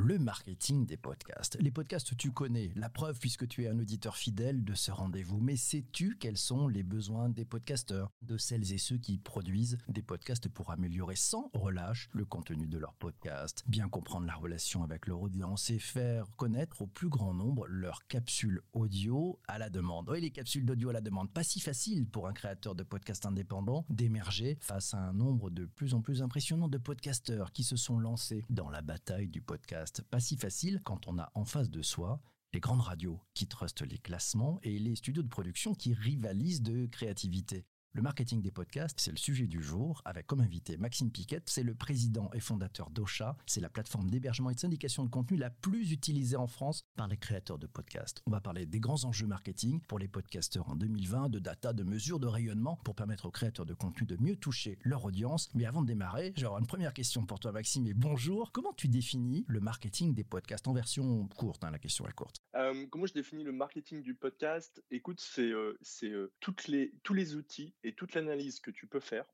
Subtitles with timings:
[0.00, 1.58] le marketing des podcasts.
[1.60, 5.40] Les podcasts, tu connais, la preuve puisque tu es un auditeur fidèle de ce rendez-vous.
[5.40, 10.02] Mais sais-tu quels sont les besoins des podcasteurs, de celles et ceux qui produisent des
[10.02, 15.06] podcasts pour améliorer sans relâche le contenu de leur podcast, bien comprendre la relation avec
[15.06, 20.08] leur audience et faire connaître au plus grand nombre leurs capsules audio à la demande.
[20.08, 23.26] Oui, les capsules d'audio à la demande, pas si facile pour un créateur de podcast
[23.26, 27.76] indépendant d'émerger face à un nombre de plus en plus impressionnant de podcasteurs qui se
[27.76, 31.70] sont lancés dans la bataille du podcast pas si facile quand on a en face
[31.70, 32.20] de soi
[32.52, 36.86] les grandes radios qui trustent les classements et les studios de production qui rivalisent de
[36.86, 37.66] créativité.
[37.92, 41.64] Le marketing des podcasts, c'est le sujet du jour, avec comme invité Maxime Piquet, c'est
[41.64, 45.50] le président et fondateur d'Ocha, c'est la plateforme d'hébergement et de syndication de contenu la
[45.50, 48.22] plus utilisée en France par les créateurs de podcasts.
[48.26, 51.82] On va parler des grands enjeux marketing pour les podcasteurs en 2020, de data, de
[51.82, 55.48] mesures, de rayonnement, pour permettre aux créateurs de contenu de mieux toucher leur audience.
[55.54, 58.52] Mais avant de démarrer, j'ai une première question pour toi Maxime, et bonjour.
[58.52, 62.36] Comment tu définis le marketing des podcasts en version courte hein, La question est courte.
[62.54, 64.80] Euh, comment je définis le marketing du podcast?
[64.92, 69.24] Écoute, c'est euh, euh, tous les outils et toute l'analyse que tu peux faire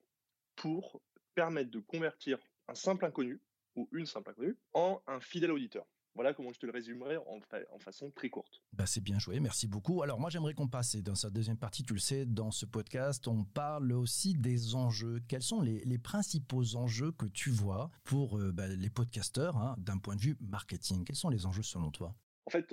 [0.55, 1.03] pour
[1.35, 3.41] permettre de convertir un simple inconnu
[3.75, 5.87] ou une simple inconnue en un fidèle auditeur.
[6.17, 7.41] Voilà comment je te le résumerai en,
[7.79, 8.63] façon très courte.
[8.73, 10.03] Bah c'est bien joué, merci beaucoup.
[10.03, 12.65] Alors moi j'aimerais qu'on passe, et dans sa deuxième partie, tu le sais, dans ce
[12.65, 15.21] podcast, on parle aussi des enjeux.
[15.29, 19.75] Quels sont les, les principaux enjeux que tu vois pour euh, bah, les podcasteurs hein,
[19.77, 21.05] d'un point de vue marketing?
[21.05, 22.17] Quels sont les enjeux selon toi?
[22.47, 22.73] En fait,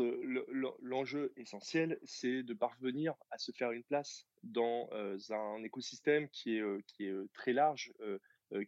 [0.81, 4.87] l'enjeu essentiel, c'est de parvenir à se faire une place dans
[5.31, 7.91] un écosystème qui est, qui est très large,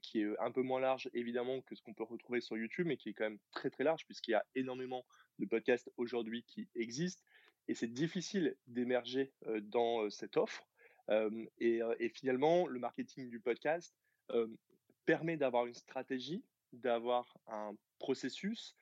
[0.02, 2.98] qui est un peu moins large évidemment que ce qu'on peut retrouver sur YouTube, mais
[2.98, 5.06] qui est quand même très très large puisqu'il y a énormément
[5.38, 7.22] de podcasts aujourd'hui qui existent
[7.68, 9.32] et c'est difficile d'émerger
[9.62, 10.68] dans cette offre.
[11.60, 13.96] Et, et, finalement, le marketing du podcast
[15.06, 18.76] permet d'avoir une stratégie, d'avoir un processus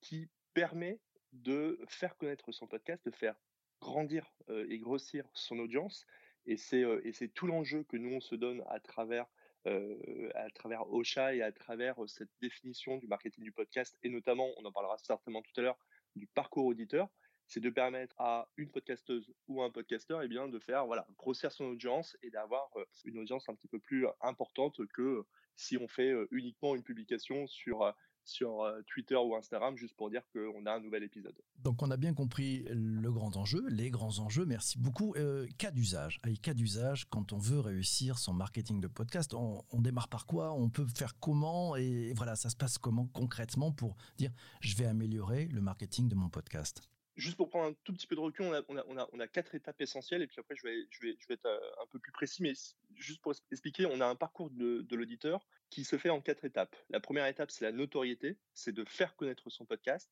[0.00, 0.98] qui permet
[1.32, 3.36] de faire connaître son podcast, de faire
[3.80, 6.06] grandir et grossir son audience.
[6.46, 9.26] Et c'est tout l'enjeu que nous, on se donne à travers,
[9.64, 14.64] à travers Ocha et à travers cette définition du marketing du podcast, et notamment, on
[14.64, 15.78] en parlera certainement tout à l'heure,
[16.16, 17.08] du parcours auditeur,
[17.46, 21.06] c'est de permettre à une podcasteuse ou un podcasteur et eh bien, de faire voilà,
[21.18, 22.70] grossir son audience et d'avoir
[23.04, 25.24] une audience un petit peu plus importante que
[25.56, 27.92] si on fait uniquement une publication sur
[28.24, 31.34] sur euh, Twitter ou Instagram juste pour dire qu'on a un nouvel épisode.
[31.58, 35.14] Donc on a bien compris le grand enjeu, les grands enjeux, merci beaucoup.
[35.16, 40.08] Euh, cas d'usage, cas d'usage, quand on veut réussir son marketing de podcast, on, démarre
[40.08, 40.52] par quoi?
[40.52, 41.76] On peut faire comment?
[41.76, 46.14] Et voilà, ça se passe comment concrètement pour dire je vais améliorer le marketing de
[46.14, 46.82] mon podcast?
[47.16, 50.26] Juste pour prendre un tout petit peu de recul, on a, quatre étapes essentielles et
[50.26, 52.52] puis après je vais, être euh, un peu plus précis, mais
[52.94, 56.44] juste pour expliquer, on a un parcours de, de l'auditeur qui se fait en quatre
[56.44, 56.74] étapes.
[56.88, 60.10] La première étape, c'est la notoriété, c'est de faire connaître son podcast.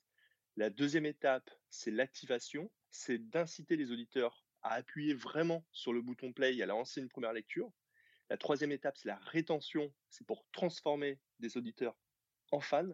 [0.56, 6.32] La deuxième étape, c'est l'activation, c'est d'inciter les auditeurs à appuyer vraiment sur le bouton
[6.32, 7.70] play et à lancer une première lecture.
[8.30, 11.96] La troisième étape, c'est la rétention, c'est pour transformer des auditeurs
[12.50, 12.90] en fans.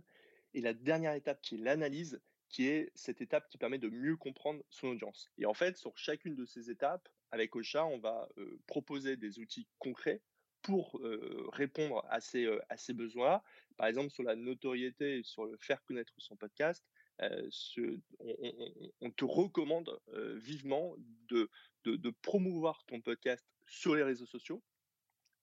[0.52, 2.20] Et la dernière étape, qui est l'analyse,
[2.54, 5.28] qui est cette étape qui permet de mieux comprendre son audience.
[5.38, 9.40] Et en fait, sur chacune de ces étapes, avec Ocha, on va euh, proposer des
[9.40, 10.22] outils concrets
[10.62, 12.60] pour euh, répondre à ces, euh,
[12.90, 13.42] besoins.
[13.76, 16.86] Par exemple, sur la notoriété sur le faire connaître son podcast,
[17.18, 20.00] on, te recommande
[20.36, 20.94] vivement
[21.28, 21.50] de,
[21.84, 24.62] de, promouvoir ton podcast sur les réseaux sociaux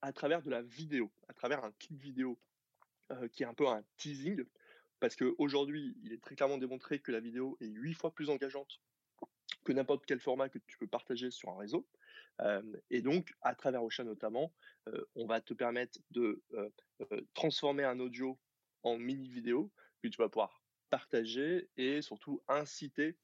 [0.02, 2.40] à travers de la vidéo, à travers un clip vidéo
[3.34, 4.46] qui est un peu un teasing
[5.02, 8.80] parce qu'aujourd'hui, il est très clairement démontré que la vidéo est huit fois plus engageante
[9.66, 11.86] que n'importe quel format que tu peux partager sur un réseau.
[12.90, 14.54] et donc, à travers Ocha notamment,
[15.16, 16.42] on va te permettre de
[17.34, 18.40] transformer un audio
[18.84, 23.18] en mini vidéo que tu vas pouvoir partager et surtout inciter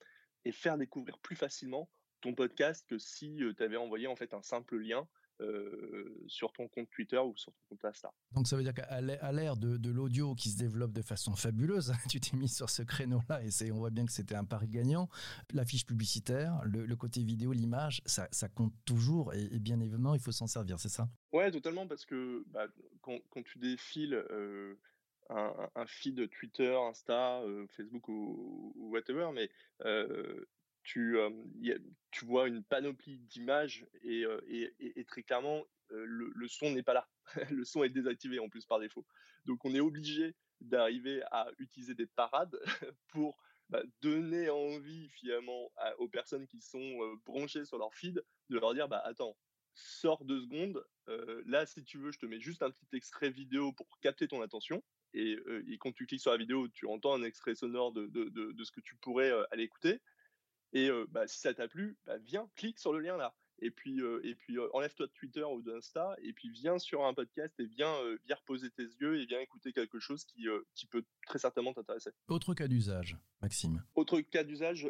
[0.46, 1.90] et faire découvrir plus facilement
[2.22, 5.08] ton podcast que si tu avais envoyé en fait un simple lien
[5.40, 8.12] euh, sur ton compte Twitter ou sur ton compte Insta.
[8.32, 12.20] Donc ça veut dire qu'à l'ère de, l'audio qui se développe de façon fabuleuse, tu
[12.20, 15.10] t'es mis sur ce créneau-là et on voit bien que c'était un pari gagnant.
[15.54, 20.48] L'affiche publicitaire, le, côté vidéo, l'image, ça, compte toujours et, bien évidemment il faut s'en
[20.48, 21.08] servir, c'est ça?
[21.32, 22.68] Ouais, totalement parce que bah,
[23.02, 24.76] quand, tu défiles euh,
[25.30, 29.52] un, feed Twitter, Insta, euh, Facebook ou, ou, whatever, mais
[30.88, 31.18] tu,
[32.12, 34.26] tu vois une panoplie d'images et,
[34.80, 37.10] et, très clairement, le, son n'est pas là.
[37.52, 39.06] le son est désactivé en plus par défaut.
[39.44, 42.58] Donc on est obligé d'arriver à utiliser des parades
[43.10, 43.38] pour
[43.68, 48.88] bah, donner envie finalement aux personnes qui sont branchées sur leur feed de leur dire
[48.88, 49.38] bah attends
[49.74, 50.84] sors deux secondes
[51.46, 54.42] là si tu veux je te mets juste un petit extrait vidéo pour capter ton
[54.42, 54.82] attention
[55.14, 58.72] et, quand tu cliques sur la vidéo, tu entends un extrait sonore de, de, ce
[58.72, 60.00] que tu pourrais aller écouter.
[60.74, 64.02] Et bah, si ça t'a plu, bah, viens, clique sur le lien là et puis,
[64.24, 67.96] et puis enlève-toi de Twitter ou d'Insta, et puis viens sur un podcast et viens,
[68.26, 72.12] viens reposer tes yeux et viens écouter quelque chose qui, qui peut très certainement t'intéresser.
[72.28, 73.84] Autre cas d'usage, Maxime.
[73.96, 74.88] Autre cas d'usage,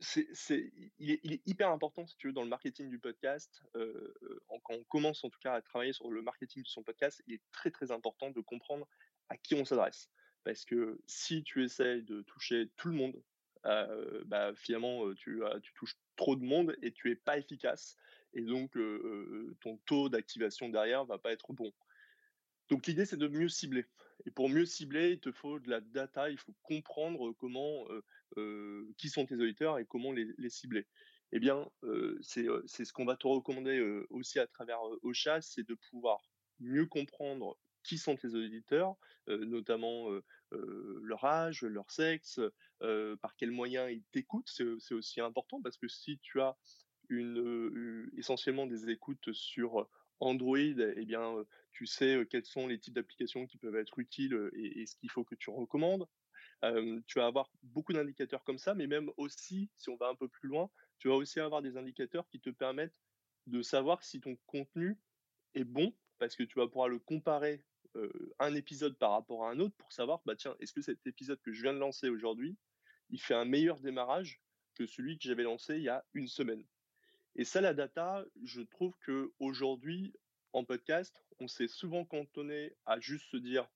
[0.00, 3.62] c'est, il, est, il, est, hyper important, si tu veux, dans le marketing du podcast,
[3.72, 7.34] quand on commence en tout cas à travailler sur le marketing de son podcast, il
[7.34, 8.88] est très très important de comprendre
[9.28, 10.10] à qui on s'adresse.
[10.44, 13.22] Parce que si tu essayes de toucher tout le monde,
[13.64, 15.40] bah, finalement, tu,
[15.74, 17.96] touches trop de monde et tu es pas efficace.
[18.34, 18.76] Et donc,
[19.60, 21.72] ton taux d'activation derrière va pas être bon.
[22.68, 23.86] Donc, l'idée, c'est de mieux cibler.
[24.24, 27.86] Et pour mieux cibler, il te faut de la data, il faut comprendre comment,
[28.96, 30.86] qui sont tes auditeurs et comment les, cibler.
[31.32, 31.68] Eh bien,
[32.20, 32.44] c'est
[32.84, 33.80] ce qu'on va te recommander
[34.10, 36.20] aussi à travers Ocha, c'est de pouvoir
[36.60, 38.96] mieux comprendre qui sont tes auditeurs,
[39.26, 40.08] notamment
[40.50, 42.40] leur âge, leur sexe,
[42.80, 44.50] par quels moyens ils t'écoutent.
[44.78, 46.56] C'est aussi important parce que si tu as
[47.08, 49.88] une, essentiellement des écoutes sur
[50.20, 51.34] Android, eh bien,
[51.72, 55.24] tu sais quels sont les types d'applications qui peuvent être utiles et, ce qu'il faut
[55.24, 56.06] que tu recommandes.
[57.06, 60.28] tu vas avoir beaucoup d'indicateurs comme ça, mais même aussi, si on va un peu
[60.28, 62.94] plus loin, tu vas aussi avoir des indicateurs qui te permettent
[63.46, 64.96] de savoir si ton contenu
[65.54, 67.64] est bon, parce que tu vas pouvoir le comparer
[68.38, 71.40] un épisode par rapport à un autre pour savoir, bah tiens, est-ce que cet épisode
[71.42, 72.56] que je viens de lancer aujourd'hui,
[73.10, 74.40] il fait un meilleur démarrage
[74.74, 76.64] que celui que j'avais lancé il y a une semaine?
[77.36, 80.12] Et ça, la data, je trouve que aujourd'hui,
[80.52, 83.68] en podcast, on s'est souvent cantonné à juste se dire,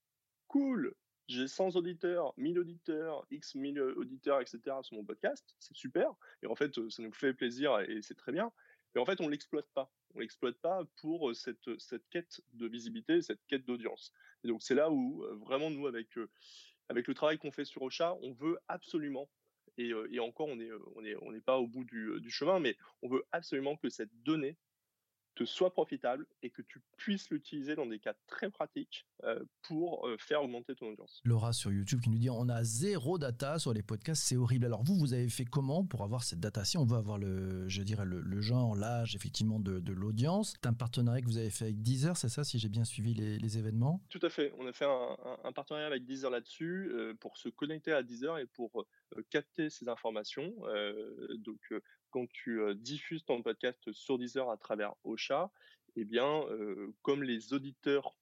[0.47, 0.95] cool,
[1.29, 4.61] j'ai 100 auditeurs, 1000 auditeurs, X 1000 auditeurs, etc.
[4.83, 6.15] sur mon podcast, c'est super.
[6.43, 8.53] Et en fait, ça nous fait plaisir et c'est très bien.
[8.95, 9.91] Mais en fait, on l'exploite pas.
[10.17, 14.13] On l'exploite pas pour cette, cette quête de visibilité, cette quête d'audience.
[14.45, 16.09] Et donc, c'est là où vraiment nous, avec,
[16.89, 19.29] avec le travail qu'on fait sur Ocha, on veut absolument,
[19.77, 22.77] et, et encore, on n'est on est, on est pas au bout du chemin, mais
[23.03, 24.57] on veut absolument que cette donnée
[25.37, 30.07] te soit profitable et que tu puisses l'utiliser dans des cas très pratiques euh, pour
[30.07, 31.21] euh, faire augmenter ton audience.
[31.25, 34.65] Laura sur YouTube qui nous dit on a zéro data sur les podcasts, c'est horrible.
[34.65, 37.69] Alors vous, vous avez fait comment pour avoir cette data Si on veut avoir le,
[37.69, 41.51] je dirais le, genre, l'âge effectivement de, de l'audience, c'est un partenariat que vous avez
[41.51, 44.03] fait avec Deezer, c'est ça si j'ai bien suivi les, événements?
[44.09, 44.53] Tout à fait.
[44.59, 48.47] On a fait un, partenariat avec Deezer là-dessus euh, pour se connecter à Deezer et
[48.47, 48.87] pour
[49.31, 50.53] capter ces informations.
[51.39, 51.61] donc
[52.17, 55.51] quand tu diffuses ton podcast sur Deezer à travers Ocha,
[55.97, 56.47] eh bien,
[57.03, 58.17] comme les auditeurs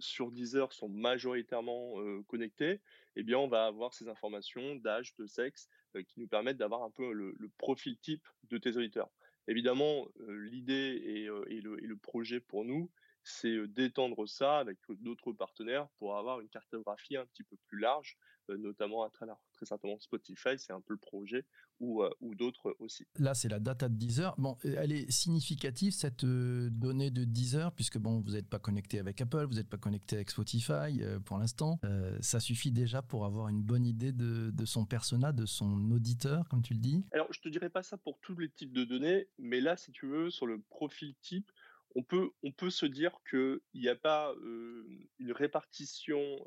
[0.00, 1.94] sur Deezer sont majoritairement
[2.26, 2.80] connectés,
[3.14, 5.68] eh bien, on va avoir ces informations d'âge, de sexe,
[6.08, 9.08] qui nous permettent d'avoir un peu le, profil type de tes auditeurs.
[9.46, 12.90] Évidemment, l'idée et, le, et, le, projet pour nous,
[13.24, 18.16] c'est d'étendre ça avec d'autres partenaires pour avoir une cartographie un petit peu plus large
[18.48, 21.44] notamment à travers très certainement Spotify, c'est un peu le projet,
[21.80, 23.06] ou, ou d'autres aussi.
[23.18, 24.34] Là, c'est la data de Deezer.
[24.38, 29.20] Bon, elle est significative, cette donnée de Deezer, puisque bon, vous n'êtes pas connecté avec
[29.20, 31.80] Apple, vous n'êtes pas connecté avec Spotify pour l'instant.
[32.20, 36.48] ça suffit déjà pour avoir une bonne idée de, de, son persona, de son auditeur,
[36.48, 37.04] comme tu le dis?
[37.12, 39.92] Alors, je te dirais pas ça pour tous les types de données, mais là, si
[39.92, 41.50] tu veux, sur le profil type,
[41.94, 46.44] on peut, se dire qu'il n'y a pas une répartition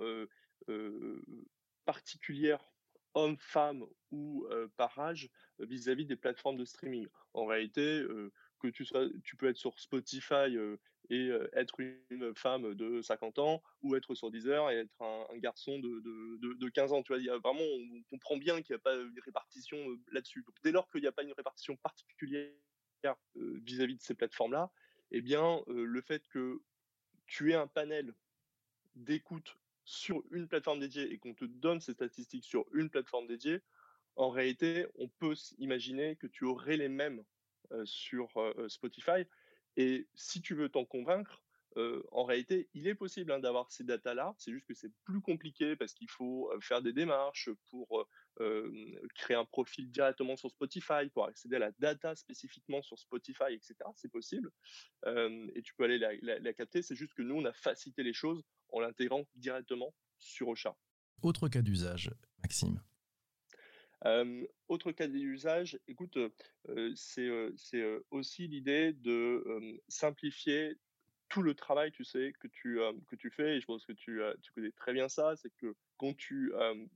[1.86, 2.64] particulière
[3.14, 5.30] homme-femme ou par âge
[5.60, 7.08] vis-à-vis des plateformes de streaming.
[7.34, 8.06] En réalité,
[8.60, 10.58] que tu sois, tu peux être sur Spotify
[11.10, 15.80] et être une femme de 50 ans ou être sur Deezer et être un, garçon
[15.80, 17.04] de, de, de, 15 ans.
[17.04, 19.78] Tu vois, y a vraiment, on comprend bien qu'il n'y a pas une répartition
[20.12, 20.44] là-dessus.
[20.64, 22.52] Dès lors qu'il n'y a pas une répartition particulière
[23.36, 24.72] vis-à-vis de ces plateformes-là,
[25.18, 26.62] eh bien, le fait que
[27.26, 28.14] tu aies un panel
[28.96, 33.62] d'écoute sur une plateforme dédiée et qu'on te donne ces statistiques sur une plateforme dédiée,
[34.18, 37.24] en réalité, on peut imaginer que tu aurais les mêmes
[37.86, 38.28] sur
[38.68, 39.24] Spotify.
[39.78, 41.45] Et si tu veux t'en convaincre,
[42.12, 44.34] en réalité, il est possible hein, d'avoir ces datas-là.
[44.38, 48.08] C'est juste que c'est plus compliqué parce qu'il faut faire des démarches pour
[49.16, 53.76] créer un profil directement sur Spotify, pour accéder à la data spécifiquement sur Spotify, etc.
[53.96, 54.52] C'est possible.
[55.06, 56.82] et tu peux aller la, capter.
[56.82, 60.76] C'est juste que nous, on a facilité les choses en l'intégrant directement sur Ocha.
[61.22, 62.82] Autre cas d'usage, Maxime.
[64.68, 66.18] autre cas d'usage, écoute,
[66.96, 70.78] c'est aussi l'idée de simplifier
[71.30, 74.22] tout le travail, tu sais, que tu, que tu fais, et je pense que tu,
[74.42, 76.54] tu connais très bien ça, c'est que quand tu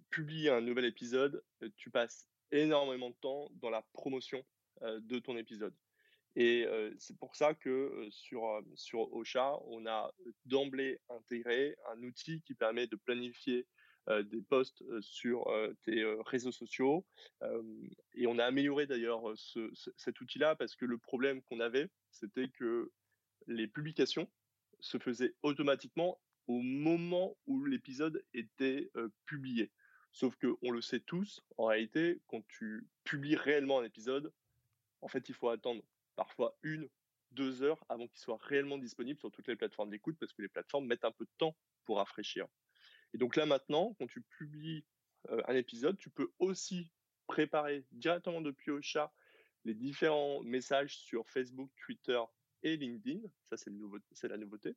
[0.10, 1.44] publies un nouvel épisode,
[1.78, 4.44] tu passes énormément de temps dans la promotion
[4.82, 5.74] de ton épisode.
[6.36, 6.68] Et
[6.98, 10.12] c'est pour ça que sur, sur Ocha, on a
[10.46, 13.66] d'emblée intégré un outil qui permet de planifier
[14.24, 15.52] des posts sur
[15.84, 17.06] tes réseaux sociaux.
[18.14, 19.22] et on a amélioré d'ailleurs
[19.98, 22.92] cet outil-là parce que le problème qu'on avait, c'était que
[23.50, 24.30] les publications
[24.80, 28.90] se faisaient automatiquement au moment où l'épisode était
[29.26, 29.72] publié.
[30.12, 34.34] Sauf que on le sait tous, en réalité, quand tu publies réellement un épisode,
[35.02, 35.84] en fait, il faut attendre
[36.16, 36.90] parfois une,
[37.32, 40.48] deux heures avant qu'il soit réellement disponible sur toutes les plateformes d'écoute parce que les
[40.48, 42.48] plateformes mettent un peu de temps pour rafraîchir.
[43.14, 44.84] Et donc là maintenant, quand tu publies
[45.28, 46.92] un épisode, tu peux aussi
[47.28, 49.14] préparer directement depuis Ocha
[49.66, 52.20] les différents messages sur Facebook, Twitter
[52.64, 53.22] et LinkedIn.
[53.50, 54.76] Ça, c'est, la nouveauté.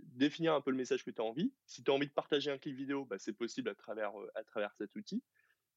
[0.00, 1.52] définir un peu le message que tu as envie.
[1.66, 4.44] Si tu as envie de partager un clip vidéo, bah, c'est possible à travers, à
[4.44, 5.22] travers cet outil.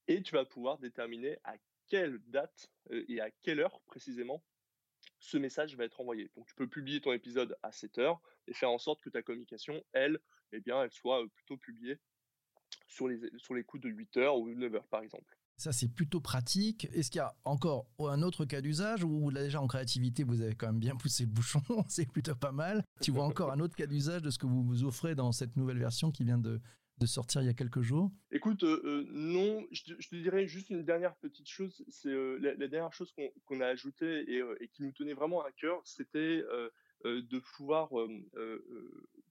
[0.08, 1.56] Et tu vas pouvoir déterminer à
[1.88, 4.44] quelle date et à quelle heure précisément
[5.20, 6.30] ce message va être envoyé.
[6.36, 9.22] Donc tu peux publier ton épisode à 7 heures et faire en sorte que ta
[9.22, 10.20] communication, elle,
[10.52, 11.98] eh bien, elle soit plutôt publiée
[12.88, 15.38] sur les, sur les coups de 8 heures ou 9 heures par exemple.
[15.58, 16.88] Ça, c'est plutôt pratique.
[16.94, 20.56] Est-ce qu'il y a encore un autre cas d'usage où déjà en créativité, vous avez
[20.56, 21.62] quand même bien poussé le bouchon?
[21.88, 22.84] C'est plutôt pas mal.
[23.02, 25.56] Tu vois encore un autre cas d'usage de ce que vous vous offrez dans cette
[25.56, 26.60] nouvelle version qui vient de,
[27.00, 28.12] de sortir il y a quelques jours?
[28.32, 31.84] Écoute, euh, euh, non, je te, dirais juste une dernière petite chose.
[31.90, 33.14] C'est euh, la, dernière chose
[33.46, 36.44] qu'on a ajoutée et, qui nous tenait vraiment à cœur, c'était
[37.04, 37.90] de pouvoir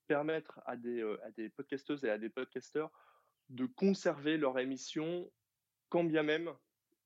[0.07, 2.91] permettre à des, à des podcasteuses et à des podcasteurs
[3.49, 5.31] de conserver leur émission
[5.93, 6.51] quand bien même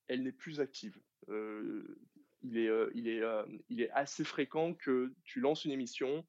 [0.06, 0.96] elle n'est plus active.
[1.28, 3.22] il, est, il, est,
[3.68, 6.24] il est assez fréquent que tu lances une émission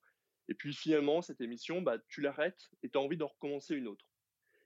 [0.50, 3.88] et puis finalement, cette émission, bah, tu l'arrêtes et tu as envie d'en recommencer une
[3.88, 4.06] autre.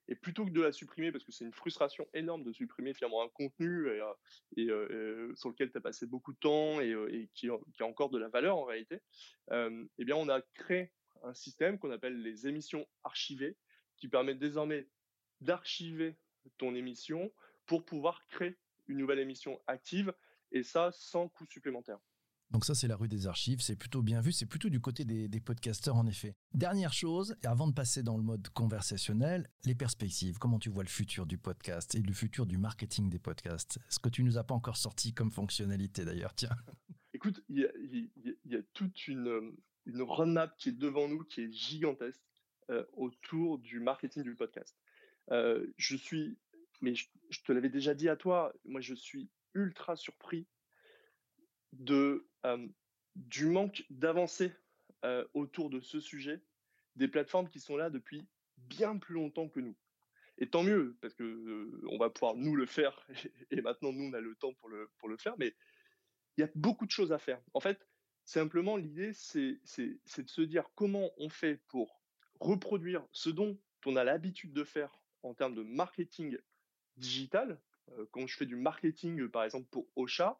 [0.08, 3.24] Et plutôt que de la supprimer, parce que c'est une frustration énorme de supprimer finalement
[3.24, 4.14] un contenu et, euh,
[4.58, 8.18] euh, euh, sur lequel tu as passé beaucoup de temps et, qui, a encore de
[8.18, 9.00] la valeur en réalité,
[9.52, 10.92] eh bien on a créé
[11.24, 13.58] un système qu'on appelle les émissions archivées,
[13.98, 14.88] qui permet désormais
[15.40, 16.18] d'archiver
[16.58, 17.32] ton émission
[17.72, 20.13] pour pouvoir créer une nouvelle émission active,
[20.51, 22.00] et ça sans coût supplémentaire.
[22.50, 25.06] Donc ça, c'est la rue des archives, c'est plutôt bien vu, c'est plutôt du côté
[25.06, 26.36] des, podcasteurs en effet.
[26.54, 30.84] Dernière chose, et avant de passer dans le mode conversationnel, les perspectives, comment tu vois
[30.84, 33.80] le futur du podcast et le futur du marketing des podcasts?
[33.88, 36.58] Ce que tu nous as pas encore sorti comme fonctionnalité d'ailleurs, tiens.
[37.13, 37.70] Écoute, il
[38.44, 42.22] y a, toute une, une roadmap qui est devant nous, qui est gigantesque
[42.70, 44.75] euh, autour du marketing du podcast.
[45.32, 46.38] Euh, je suis,
[46.82, 50.48] mais je te l'avais déjà dit à toi, moi je suis ultra surpris
[51.74, 52.28] de,
[53.16, 54.52] du manque d'avancée
[55.34, 56.42] autour de ce sujet
[56.96, 59.76] des plateformes qui sont là depuis bien plus longtemps que nous.
[60.38, 63.06] Et tant mieux, parce que on va pouvoir nous le faire,
[63.52, 65.54] et maintenant nous on a le temps pour le, pour le faire, mais
[66.38, 67.42] il y a beaucoup de choses à faire.
[67.54, 67.88] En fait,
[68.26, 72.02] simplement l'idée, c'est de se dire comment on fait pour
[72.40, 76.38] reproduire ce dont on a l'habitude de faire en termes de marketing
[76.98, 77.60] digital.
[78.12, 80.40] quand je fais du marketing, par exemple pour Ocha,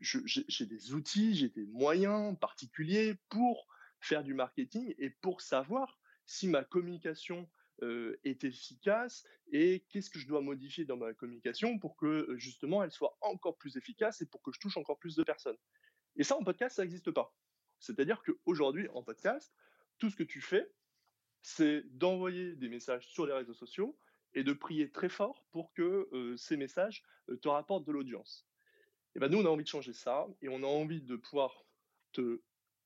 [0.00, 3.66] j'ai des outils, j'ai des moyens particuliers pour
[4.00, 7.48] faire du marketing et pour savoir si ma communication
[8.24, 12.90] est efficace et qu'est-ce que je dois modifier dans ma communication pour que justement elle
[12.90, 15.56] soit encore plus efficace et pour que je touche encore plus de personnes.
[16.16, 17.34] Et ça en podcast, ça n'existe pas.
[17.78, 19.54] C'est-à-dire qu'aujourd'hui en podcast,
[19.98, 20.68] tout ce que tu fais,
[21.42, 23.96] c'est d'envoyer des messages sur les réseaux sociaux
[24.34, 27.02] et de prier très fort pour que ces messages
[27.42, 28.46] te rapportent de l'audience.
[29.14, 31.64] Et ben nous, on a envie de changer ça et on a envie de pouvoir
[32.12, 32.42] te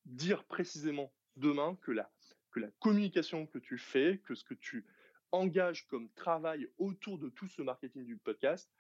[0.06, 2.10] dire précisément demain que la,
[2.50, 4.86] que la communication que tu fais, que ce que tu
[5.32, 8.70] engages comme travail autour de tout ce marketing du podcast,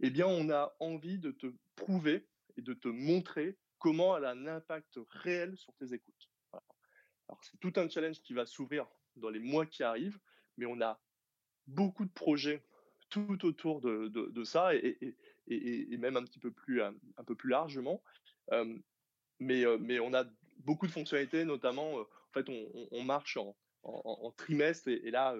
[0.00, 2.26] eh bien, on a envie de te prouver
[2.56, 6.30] et de te montrer comment elle a un impact réel sur tes écoutes.
[6.52, 10.18] Alors, c'est tout un challenge qui va s'ouvrir dans les mois qui arrivent,
[10.56, 11.00] mais on a
[11.66, 12.62] beaucoup de projets
[13.10, 15.16] tout autour de, ça et,
[15.98, 16.94] même un petit peu plus, un,
[17.26, 18.02] peu plus largement.
[19.38, 20.24] mais, mais on a
[20.58, 22.46] beaucoup de fonctionnalités, notamment, en fait,
[22.90, 25.36] on, marche en, trimestre et, là,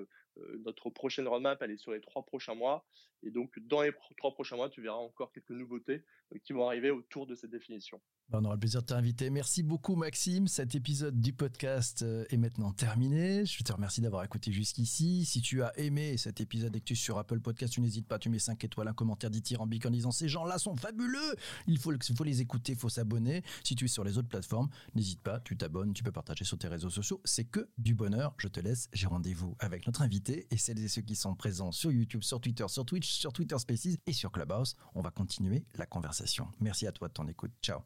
[0.65, 2.85] notre prochaine roadmap, elle est sur les trois prochains mois.
[3.23, 6.05] Et donc, dans les trois prochains mois, tu verras encore quelques nouveautés
[6.45, 8.01] qui vont arriver autour de cette définition.
[8.33, 9.29] Bah, on aura le plaisir de t'inviter.
[9.29, 10.49] Merci beaucoup Maxime.
[10.49, 13.45] Cet épisode du podcast euh, est maintenant terminé.
[13.45, 15.27] Je te remercie d'avoir écouté jusqu'ici.
[15.27, 18.09] Si tu as aimé cet épisode et que tu es sur Apple Podcast, tu n'hésites
[18.09, 21.37] pas, tu mets 5 étoiles, un commentaire dithyrambique en disant ces gens-là sont fabuleux.
[21.67, 23.43] Il faut, faut les écouter, il faut s'abonner.
[23.65, 26.57] Si tu es sur les autres plateformes, n'hésite pas, tu t'abonnes, tu peux partager sur
[26.57, 27.21] tes réseaux sociaux.
[27.27, 28.33] C'est que du bonheur.
[28.39, 28.89] Je te laisse.
[28.95, 32.41] J'ai rendez-vous avec notre invité et celles et ceux qui sont présents sur YouTube, sur
[32.41, 34.75] Twitter, sur Twitch, sur Twitter Spaces et sur Clubhouse.
[34.95, 36.49] On va continuer la conversation.
[36.61, 37.53] Merci à toi de ton écoute.
[37.61, 37.83] Ciao.